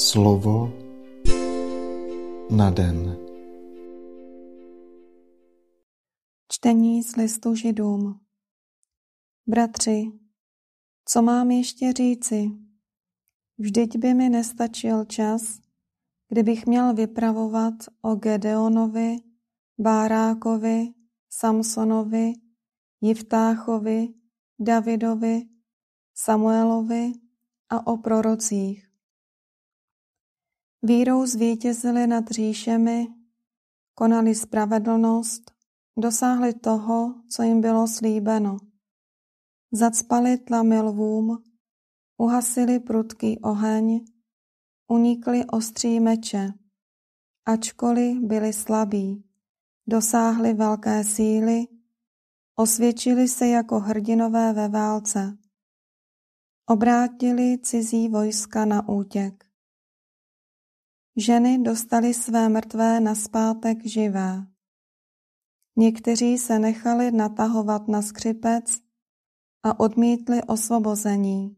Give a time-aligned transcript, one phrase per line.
[0.00, 0.72] Slovo
[2.50, 3.16] na den.
[6.52, 8.20] Čtení z listu Židům.
[9.46, 10.12] Bratři,
[11.04, 12.50] co mám ještě říci?
[13.58, 15.60] Vždyť by mi nestačil čas,
[16.28, 19.16] kdybych měl vypravovat o Gedeonovi,
[19.78, 20.94] Bárákovi,
[21.30, 22.32] Samsonovi,
[23.00, 24.08] Jiftáchovi,
[24.58, 25.42] Davidovi,
[26.14, 27.12] Samuelovi
[27.68, 28.89] a o prorocích.
[30.82, 33.06] Vírou zvítězili nad říšemi,
[33.94, 35.50] konali spravedlnost,
[35.98, 38.56] dosáhli toho, co jim bylo slíbeno.
[39.72, 41.42] Zacpali tlamy lvům,
[42.16, 44.04] uhasili prudký oheň,
[44.88, 46.52] unikli ostří meče,
[47.46, 49.24] ačkoliv byli slabí,
[49.86, 51.66] dosáhli velké síly,
[52.56, 55.38] osvědčili se jako hrdinové ve válce.
[56.66, 59.49] Obrátili cizí vojska na útěk.
[61.16, 64.46] Ženy dostali své mrtvé naspátek živé.
[65.76, 68.80] Někteří se nechali natahovat na skřipec
[69.62, 71.56] a odmítli osvobození,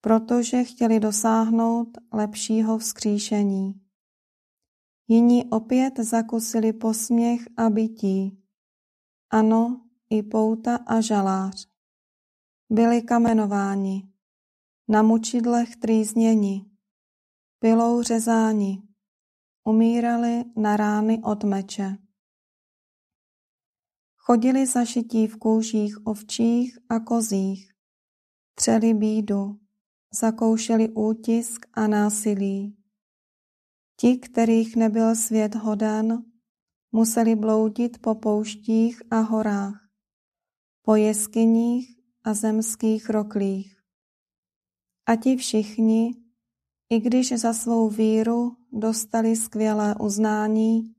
[0.00, 3.80] protože chtěli dosáhnout lepšího vzkříšení.
[5.08, 8.38] Jiní opět zakusili posměch a bytí.
[9.30, 9.80] Ano,
[10.10, 11.68] i pouta a žalář.
[12.70, 14.08] Byli kamenováni,
[14.88, 16.73] na mučidlech trýzněni,
[17.64, 18.82] pilou řezáni,
[19.64, 21.96] umírali na rány od meče.
[24.16, 27.72] Chodili zašití v kůžích ovčích a kozích,
[28.54, 29.60] třeli bídu,
[30.14, 32.76] zakoušeli útisk a násilí.
[33.96, 36.24] Ti, kterých nebyl svět hoden,
[36.92, 39.88] museli bloudit po pouštích a horách,
[40.82, 43.80] po jeskyních a zemských roklích.
[45.06, 46.23] A ti všichni,
[46.94, 50.94] i když za svou víru dostali skvělé uznání,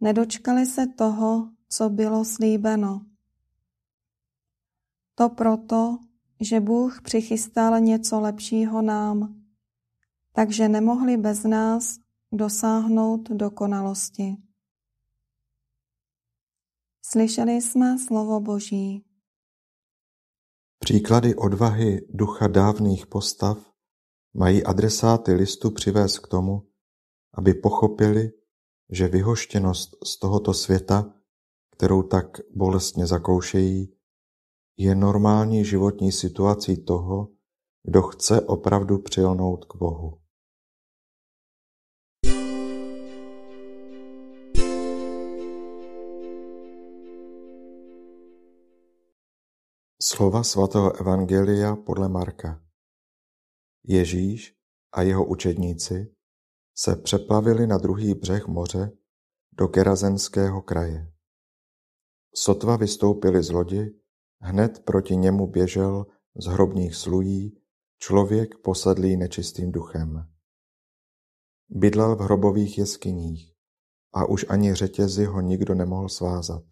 [0.00, 3.06] nedočkali se toho, co bylo slíbeno.
[5.14, 5.98] To proto,
[6.40, 9.42] že Bůh přichystal něco lepšího nám,
[10.32, 11.98] takže nemohli bez nás
[12.32, 14.36] dosáhnout dokonalosti.
[17.02, 19.04] Slyšeli jsme slovo Boží.
[20.78, 23.73] Příklady odvahy ducha dávných postav
[24.34, 26.68] mají adresáty listu přivést k tomu,
[27.34, 28.32] aby pochopili,
[28.90, 31.14] že vyhoštěnost z tohoto světa,
[31.76, 33.96] kterou tak bolestně zakoušejí,
[34.78, 37.28] je normální životní situací toho,
[37.82, 40.20] kdo chce opravdu přilnout k Bohu.
[50.02, 52.63] Slova svatého Evangelia podle Marka
[53.86, 54.56] Ježíš
[54.92, 56.14] a jeho učedníci
[56.76, 58.92] se přeplavili na druhý břeh moře
[59.52, 61.12] do Gerazenského kraje.
[62.34, 63.94] Sotva vystoupili z lodi,
[64.40, 66.06] hned proti němu běžel
[66.36, 67.60] z hrobních slují
[67.98, 70.28] člověk posedlý nečistým duchem.
[71.68, 73.54] Bydlel v hrobových jeskyních
[74.12, 76.64] a už ani řetězy ho nikdo nemohl svázat.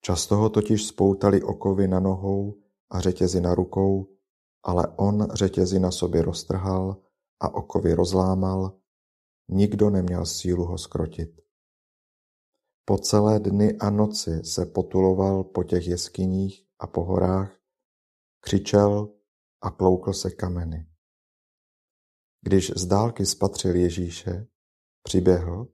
[0.00, 2.54] Často ho totiž spoutali okovy na nohou
[2.90, 4.17] a řetězy na rukou
[4.62, 7.02] ale on řetězy na sobě roztrhal
[7.40, 8.80] a okovy rozlámal,
[9.48, 11.40] nikdo neměl sílu ho skrotit.
[12.84, 17.60] Po celé dny a noci se potuloval po těch jeskyních a po horách,
[18.40, 19.14] křičel
[19.62, 20.86] a ploukl se kameny.
[22.40, 24.46] Když z dálky spatřil Ježíše,
[25.02, 25.68] přiběhl,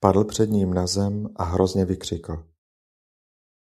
[0.00, 2.50] padl před ním na zem a hrozně vykřikl.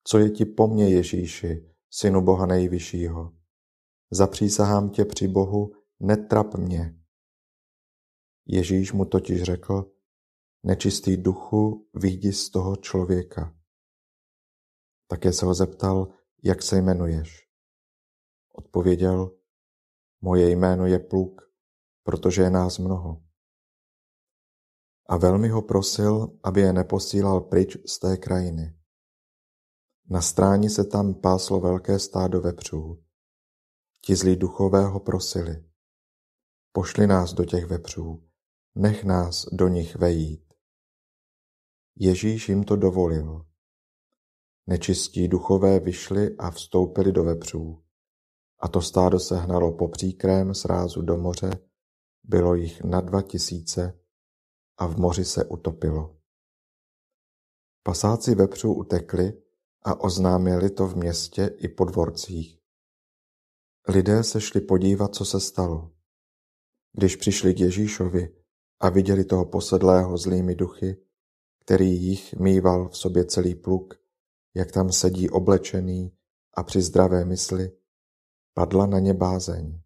[0.04, 3.41] Co je ti po mně, Ježíši, synu Boha nejvyššího?
[4.14, 7.00] Zapřísahám tě při Bohu, netrap mě.
[8.46, 9.92] Ježíš mu totiž řekl,
[10.62, 13.54] nečistý duchu, výjdi z toho člověka.
[15.06, 16.08] Také se ho zeptal,
[16.42, 17.48] jak se jmenuješ.
[18.52, 19.36] Odpověděl,
[20.20, 21.42] moje jméno je Pluk,
[22.02, 23.22] protože je nás mnoho.
[25.08, 28.78] A velmi ho prosil, aby je neposílal pryč z té krajiny.
[30.10, 33.04] Na stráni se tam páslo velké stádo vepřů.
[34.04, 35.64] Ti zlí duchové ho prosili:
[36.72, 38.22] Pošli nás do těch vepřů,
[38.74, 40.54] nech nás do nich vejít.
[41.96, 43.46] Ježíš jim to dovolil.
[44.66, 47.82] Nečistí duchové vyšli a vstoupili do vepřů.
[48.58, 51.50] A to stádo se hnalo po příkrém srázu do moře,
[52.22, 53.98] bylo jich na dva tisíce
[54.76, 56.16] a v moři se utopilo.
[57.82, 59.42] Pasáci vepřů utekli
[59.82, 62.61] a oznámili to v městě i po dvorcích.
[63.88, 65.90] Lidé se šli podívat, co se stalo.
[66.92, 68.36] Když přišli k Ježíšovi
[68.80, 70.96] a viděli toho posedlého zlými duchy,
[71.64, 73.94] který jich mýval v sobě celý pluk,
[74.54, 76.12] jak tam sedí oblečený
[76.54, 77.72] a při zdravé mysli,
[78.54, 79.80] padla na ně bázeň.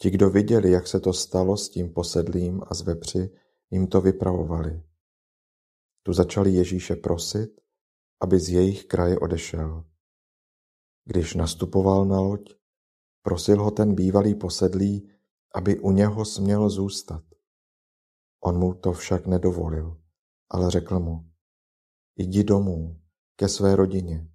[0.00, 3.30] Ti, kdo viděli, jak se to stalo s tím posedlým a s vepři,
[3.70, 4.82] jim to vypravovali.
[6.02, 7.60] Tu začali Ježíše prosit,
[8.20, 9.84] aby z jejich kraje odešel.
[11.08, 12.54] Když nastupoval na loď,
[13.22, 15.10] prosil ho ten bývalý posedlý,
[15.54, 17.24] aby u něho směl zůstat.
[18.44, 20.00] On mu to však nedovolil,
[20.50, 21.30] ale řekl mu,
[22.16, 23.00] jdi domů
[23.36, 24.28] ke své rodině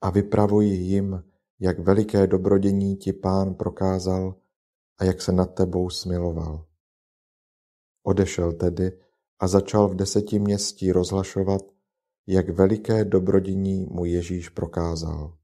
[0.00, 1.24] a vypravuj jim,
[1.60, 4.36] jak veliké dobrodění ti pán prokázal
[4.98, 6.66] a jak se nad tebou smiloval.
[8.02, 9.00] Odešel tedy
[9.38, 11.62] a začal v deseti městí rozhlašovat,
[12.26, 15.43] jak veliké dobrodění mu Ježíš prokázal.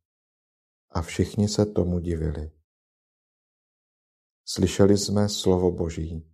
[0.90, 2.50] A všichni se tomu divili.
[4.44, 6.26] Slyšeli jsme slovo Boží.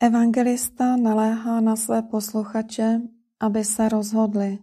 [0.00, 3.00] Evangelista naléhá na své posluchače,
[3.40, 4.58] aby se rozhodli.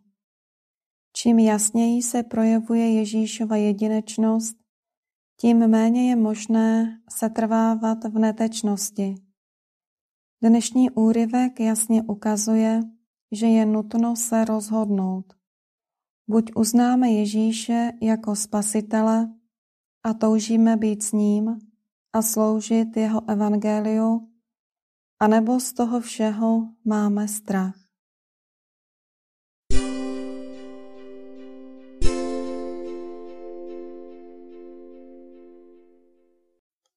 [1.13, 4.57] Čím jasněji se projevuje Ježíšova jedinečnost,
[5.41, 9.15] tím méně je možné setrvávat v netečnosti.
[10.43, 12.81] Dnešní úryvek jasně ukazuje,
[13.31, 15.38] že je nutno se rozhodnout.
[16.29, 19.33] Buď uznáme Ježíše jako spasitele
[20.03, 21.59] a toužíme být s ním
[22.13, 24.29] a sloužit jeho evangeliu,
[25.19, 27.75] anebo z toho všeho máme strach.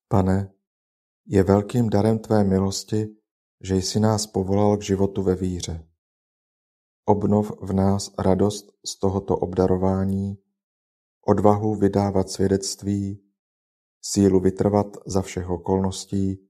[0.09, 0.53] Pane,
[1.27, 3.17] je velkým darem Tvé milosti,
[3.61, 5.92] že jsi nás povolal k životu ve víře.
[7.05, 10.39] Obnov v nás radost z tohoto obdarování,
[11.27, 13.25] odvahu vydávat svědectví,
[14.03, 16.49] sílu vytrvat za všech okolností,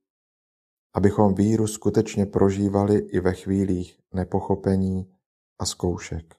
[0.94, 5.14] abychom víru skutečně prožívali i ve chvílích nepochopení
[5.58, 6.34] a zkoušek.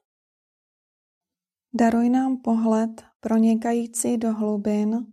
[1.74, 5.08] Daruj nám pohled pronikající do hlubin,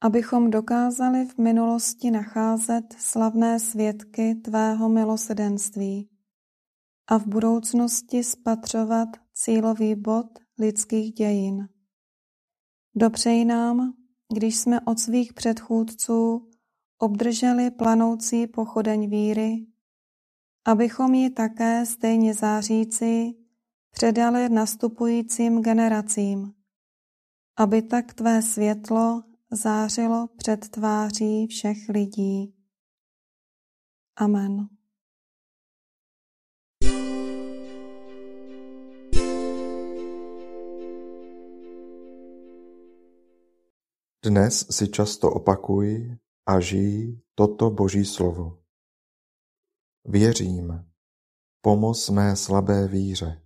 [0.00, 6.15] abychom dokázali v minulosti nacházet slavné svědky Tvého milosedenství
[7.08, 10.26] a v budoucnosti spatřovat cílový bod
[10.58, 11.68] lidských dějin.
[12.94, 13.94] Dopřeji nám,
[14.34, 16.50] když jsme od svých předchůdců
[16.98, 19.66] obdrželi planoucí pochodeň víry,
[20.64, 23.46] abychom ji také stejně zářící
[23.90, 26.54] předali nastupujícím generacím,
[27.56, 32.54] aby tak tvé světlo zářilo před tváří všech lidí.
[34.16, 34.75] Amen.
[44.26, 46.18] Dnes si často opakuj
[46.50, 48.58] a žij toto Boží slovo.
[50.04, 50.90] Věřím,
[51.62, 53.42] pomoz mé slabé víře.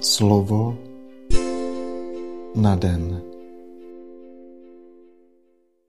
[0.00, 0.78] Slovo
[2.56, 3.29] na den.